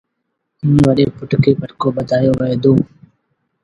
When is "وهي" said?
2.39-2.55